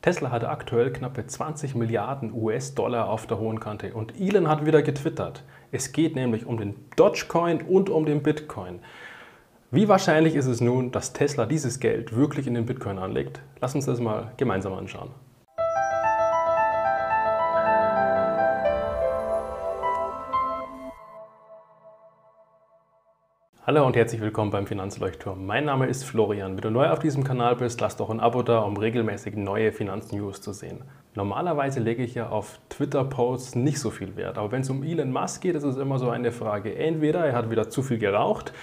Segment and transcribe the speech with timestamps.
[0.00, 4.82] Tesla hatte aktuell knappe 20 Milliarden US-Dollar auf der hohen Kante und Elon hat wieder
[4.82, 5.42] getwittert.
[5.72, 8.78] Es geht nämlich um den Dogecoin und um den Bitcoin.
[9.72, 13.42] Wie wahrscheinlich ist es nun, dass Tesla dieses Geld wirklich in den Bitcoin anlegt?
[13.60, 15.10] Lass uns das mal gemeinsam anschauen.
[23.68, 25.44] Hallo und herzlich willkommen beim Finanzleuchtturm.
[25.44, 26.54] Mein Name ist Florian.
[26.54, 29.72] Wenn du neu auf diesem Kanal bist, lass doch ein Abo da, um regelmäßig neue
[29.72, 30.84] Finanznews zu sehen.
[31.14, 35.12] Normalerweise lege ich ja auf Twitter-Posts nicht so viel Wert, aber wenn es um Elon
[35.12, 36.74] Musk geht, ist es immer so eine Frage.
[36.74, 38.54] Entweder er hat wieder zu viel geraucht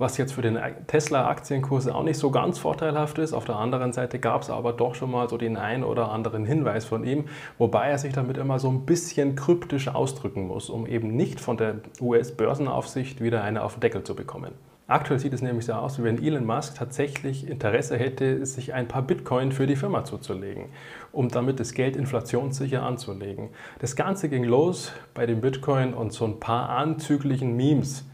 [0.00, 3.34] was jetzt für den Tesla-Aktienkurs auch nicht so ganz vorteilhaft ist.
[3.34, 6.46] Auf der anderen Seite gab es aber doch schon mal so den einen oder anderen
[6.46, 7.26] Hinweis von ihm,
[7.58, 11.58] wobei er sich damit immer so ein bisschen kryptisch ausdrücken muss, um eben nicht von
[11.58, 14.52] der US-Börsenaufsicht wieder eine auf den Deckel zu bekommen.
[14.86, 18.88] Aktuell sieht es nämlich so aus, wie wenn Elon Musk tatsächlich Interesse hätte, sich ein
[18.88, 20.64] paar Bitcoin für die Firma zuzulegen,
[21.12, 23.50] um damit das Geld inflationssicher anzulegen.
[23.78, 28.09] Das Ganze ging los bei dem Bitcoin und so ein paar anzüglichen Memes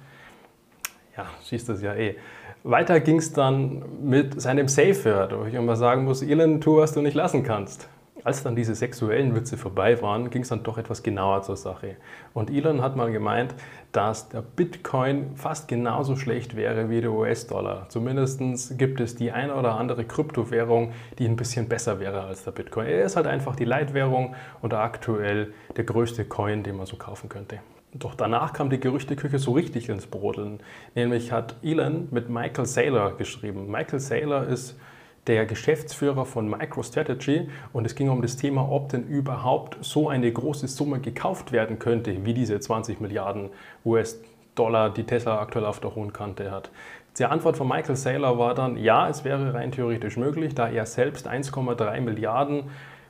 [1.16, 2.16] ja, schießt das ja eh.
[2.62, 6.78] Weiter ging es dann mit seinem Safe Word, wo ich immer sagen muss, Elon, tu,
[6.78, 7.88] was du nicht lassen kannst.
[8.24, 11.94] Als dann diese sexuellen Witze vorbei waren, ging es dann doch etwas genauer zur Sache.
[12.34, 13.54] Und Elon hat mal gemeint,
[13.92, 17.88] dass der Bitcoin fast genauso schlecht wäre wie der US-Dollar.
[17.88, 18.40] Zumindest
[18.78, 22.88] gibt es die eine oder andere Kryptowährung, die ein bisschen besser wäre als der Bitcoin.
[22.88, 27.28] Er ist halt einfach die Leitwährung und aktuell der größte Coin, den man so kaufen
[27.28, 27.60] könnte.
[27.94, 30.60] Doch danach kam die Gerüchteküche so richtig ins Brodeln.
[30.94, 33.70] Nämlich hat Elon mit Michael Saylor geschrieben.
[33.70, 34.78] Michael Saylor ist
[35.26, 40.30] der Geschäftsführer von MicroStrategy und es ging um das Thema, ob denn überhaupt so eine
[40.30, 43.50] große Summe gekauft werden könnte, wie diese 20 Milliarden
[43.84, 46.70] US-Dollar, die Tesla aktuell auf der hohen Kante hat.
[47.18, 50.86] Die Antwort von Michael Saylor war dann, ja, es wäre rein theoretisch möglich, da er
[50.86, 52.64] selbst 1,3 Milliarden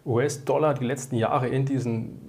[0.06, 2.25] US-Dollar die letzten Jahre in diesen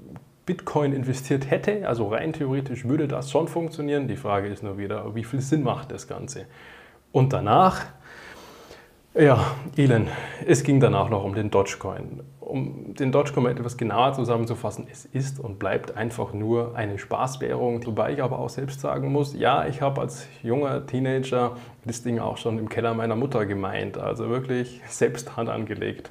[0.47, 4.07] Bitcoin investiert hätte, also rein theoretisch würde das schon funktionieren.
[4.07, 6.45] Die Frage ist nur wieder, wie viel Sinn macht das Ganze?
[7.11, 7.83] Und danach,
[9.13, 9.43] ja,
[9.75, 10.07] Elon,
[10.45, 12.21] es ging danach noch um den Dogecoin.
[12.39, 18.13] Um den Dogecoin etwas genauer zusammenzufassen, es ist und bleibt einfach nur eine Spaßwährung, wobei
[18.13, 22.37] ich aber auch selbst sagen muss, ja, ich habe als junger Teenager das Ding auch
[22.37, 26.09] schon im Keller meiner Mutter gemeint, also wirklich selbst Hand angelegt.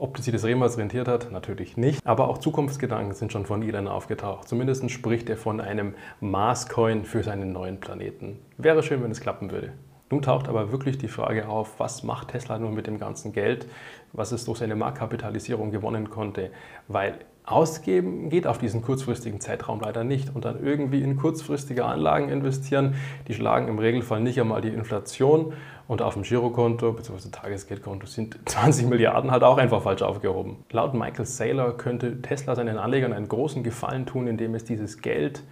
[0.00, 2.06] Ob sich das jemals rentiert hat, natürlich nicht.
[2.06, 4.46] Aber auch Zukunftsgedanken sind schon von Elon aufgetaucht.
[4.46, 8.38] Zumindest spricht er von einem Mars-Coin für seinen neuen Planeten.
[8.58, 9.72] Wäre schön, wenn es klappen würde.
[10.10, 13.66] Nun taucht aber wirklich die Frage auf, was macht Tesla nun mit dem ganzen Geld,
[14.12, 16.52] was es durch seine Marktkapitalisierung gewonnen konnte,
[16.86, 17.18] weil
[17.50, 20.34] Ausgeben geht auf diesen kurzfristigen Zeitraum leider nicht.
[20.34, 22.94] Und dann irgendwie in kurzfristige Anlagen investieren,
[23.26, 25.52] die schlagen im Regelfall nicht einmal die Inflation.
[25.86, 27.30] Und auf dem Girokonto bzw.
[27.30, 30.56] Tagesgeldkonto sind 20 Milliarden halt auch einfach falsch aufgehoben.
[30.70, 35.42] Laut Michael Saylor könnte Tesla seinen Anlegern einen großen Gefallen tun, indem es dieses Geld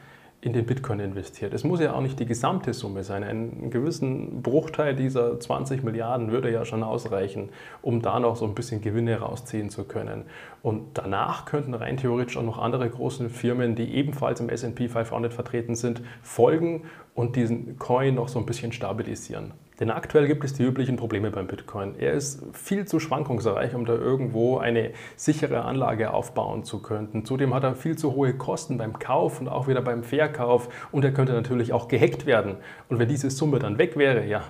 [0.46, 1.52] in den Bitcoin investiert.
[1.54, 3.24] Es muss ja auch nicht die gesamte Summe sein.
[3.24, 7.48] Einen gewissen Bruchteil dieser 20 Milliarden würde ja schon ausreichen,
[7.82, 10.22] um da noch so ein bisschen Gewinne rausziehen zu können.
[10.62, 15.34] Und danach könnten rein theoretisch auch noch andere große Firmen, die ebenfalls im SP 500
[15.34, 16.84] vertreten sind, folgen
[17.16, 19.50] und diesen Coin noch so ein bisschen stabilisieren.
[19.78, 21.96] Denn aktuell gibt es die üblichen Probleme beim Bitcoin.
[21.98, 27.26] Er ist viel zu schwankungsreich, um da irgendwo eine sichere Anlage aufbauen zu können.
[27.26, 31.04] Zudem hat er viel zu hohe Kosten beim Kauf und auch wieder beim Verkauf und
[31.04, 32.56] er könnte natürlich auch gehackt werden.
[32.88, 34.44] Und wenn diese Summe dann weg wäre, ja,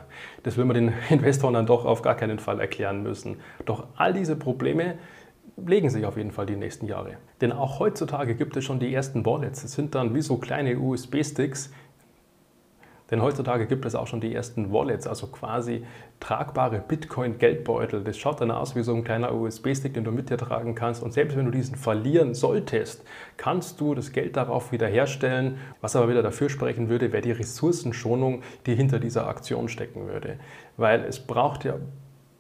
[0.44, 3.38] das will man den Investoren dann doch auf gar keinen Fall erklären müssen.
[3.64, 4.94] Doch all diese Probleme
[5.56, 7.16] legen sich auf jeden Fall die nächsten Jahre.
[7.40, 9.62] Denn auch heutzutage gibt es schon die ersten Wallets.
[9.62, 11.72] Das sind dann wie so kleine USB-Sticks,
[13.10, 15.84] denn heutzutage gibt es auch schon die ersten Wallets, also quasi
[16.18, 18.02] tragbare Bitcoin-Geldbeutel.
[18.02, 21.02] Das schaut dann aus wie so ein kleiner USB-Stick, den du mit dir tragen kannst.
[21.02, 23.04] Und selbst wenn du diesen verlieren solltest,
[23.36, 25.58] kannst du das Geld darauf wiederherstellen.
[25.80, 30.38] Was aber wieder dafür sprechen würde, wäre die Ressourcenschonung, die hinter dieser Aktion stecken würde.
[30.76, 31.76] Weil es braucht ja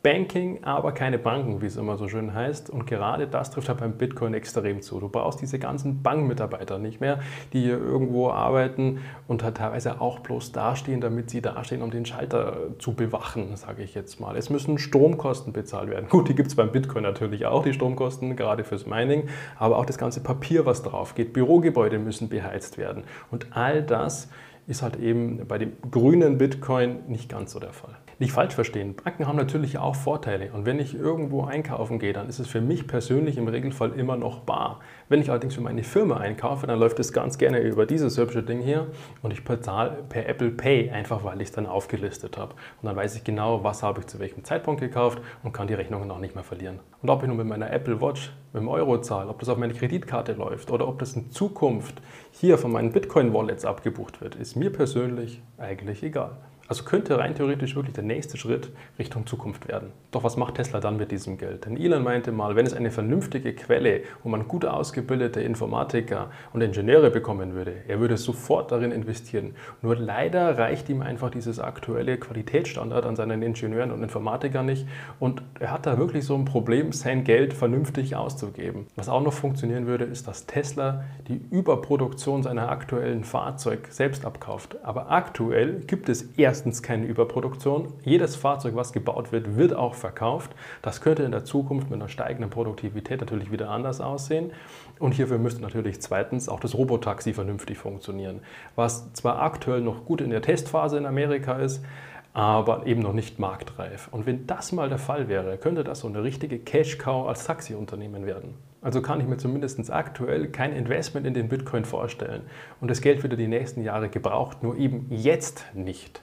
[0.02, 2.70] Banking, aber keine Banken, wie es immer so schön heißt.
[2.70, 5.00] Und gerade das trifft halt beim Bitcoin extrem zu.
[5.00, 7.18] Du brauchst diese ganzen Bankmitarbeiter nicht mehr,
[7.52, 12.06] die hier irgendwo arbeiten und halt teilweise auch bloß dastehen, damit sie dastehen, um den
[12.06, 14.36] Schalter zu bewachen, sage ich jetzt mal.
[14.36, 16.08] Es müssen Stromkosten bezahlt werden.
[16.08, 19.28] Gut, die gibt es beim Bitcoin natürlich auch, die Stromkosten, gerade fürs Mining,
[19.58, 21.32] aber auch das ganze Papier, was drauf geht.
[21.32, 23.02] Bürogebäude müssen beheizt werden.
[23.30, 24.28] Und all das
[24.68, 27.96] ist halt eben bei dem grünen Bitcoin nicht ganz so der Fall.
[28.18, 32.30] Nicht falsch verstehen, Banken haben natürlich auch Vorteile und wenn ich irgendwo einkaufen gehe, dann
[32.30, 34.80] ist es für mich persönlich im Regelfall immer noch bar.
[35.10, 38.42] Wenn ich allerdings für meine Firma einkaufe, dann läuft es ganz gerne über dieses hübsche
[38.42, 38.86] Ding hier
[39.20, 42.54] und ich bezahle per Apple Pay, einfach weil ich es dann aufgelistet habe.
[42.80, 45.74] Und dann weiß ich genau, was habe ich zu welchem Zeitpunkt gekauft und kann die
[45.74, 46.80] Rechnungen auch nicht mehr verlieren.
[47.02, 49.58] Und ob ich nun mit meiner Apple Watch, mit dem Euro zahle, ob das auf
[49.58, 54.56] meine Kreditkarte läuft oder ob das in Zukunft hier von meinen Bitcoin-Wallets abgebucht wird, ist
[54.56, 56.38] mir persönlich eigentlich egal.
[56.68, 59.92] Also könnte rein theoretisch wirklich der nächste Schritt Richtung Zukunft werden.
[60.10, 61.64] Doch was macht Tesla dann mit diesem Geld?
[61.64, 66.60] Denn Elon meinte mal, wenn es eine vernünftige Quelle, wo man gut ausgebildete Informatiker und
[66.60, 69.54] Ingenieure bekommen würde, er würde sofort darin investieren.
[69.82, 74.86] Nur leider reicht ihm einfach dieses aktuelle Qualitätsstandard an seinen Ingenieuren und Informatikern nicht
[75.20, 78.86] und er hat da wirklich so ein Problem, sein Geld vernünftig auszugeben.
[78.96, 84.76] Was auch noch funktionieren würde, ist, dass Tesla die Überproduktion seiner aktuellen Fahrzeug selbst abkauft.
[84.82, 87.92] Aber aktuell gibt es erst erstens keine Überproduktion.
[88.02, 90.52] Jedes Fahrzeug, was gebaut wird, wird auch verkauft.
[90.80, 94.52] Das könnte in der Zukunft mit einer steigenden Produktivität natürlich wieder anders aussehen.
[94.98, 98.40] Und hierfür müsste natürlich zweitens auch das Robotaxi vernünftig funktionieren,
[98.74, 101.84] was zwar aktuell noch gut in der Testphase in Amerika ist,
[102.32, 104.08] aber eben noch nicht marktreif.
[104.10, 108.24] Und wenn das mal der Fall wäre, könnte das so eine richtige Cash-Cow als Taxiunternehmen
[108.24, 108.54] werden.
[108.80, 112.42] Also kann ich mir zumindest aktuell kein Investment in den Bitcoin vorstellen.
[112.80, 116.22] Und das Geld wird die nächsten Jahre gebraucht, nur eben jetzt nicht.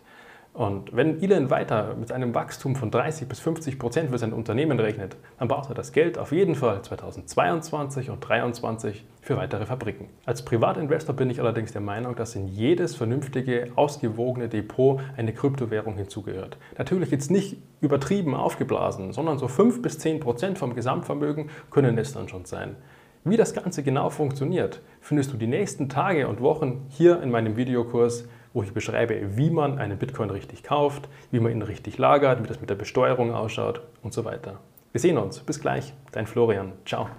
[0.54, 4.80] Und wenn Elon weiter mit einem Wachstum von 30 bis 50 Prozent für sein Unternehmen
[4.80, 10.10] rechnet, dann braucht er das Geld auf jeden Fall 2022 und 2023 für weitere Fabriken.
[10.26, 15.96] Als Privatinvestor bin ich allerdings der Meinung, dass in jedes vernünftige, ausgewogene Depot eine Kryptowährung
[15.96, 16.58] hinzugehört.
[16.78, 22.14] Natürlich jetzt nicht übertrieben aufgeblasen, sondern so 5 bis 10 Prozent vom Gesamtvermögen können es
[22.14, 22.76] dann schon sein.
[23.24, 27.56] Wie das Ganze genau funktioniert, findest du die nächsten Tage und Wochen hier in meinem
[27.56, 32.44] Videokurs wo ich beschreibe, wie man einen Bitcoin richtig kauft, wie man ihn richtig lagert,
[32.44, 34.60] wie das mit der Besteuerung ausschaut und so weiter.
[34.92, 35.40] Wir sehen uns.
[35.40, 35.94] Bis gleich.
[36.12, 36.74] Dein Florian.
[36.86, 37.10] Ciao.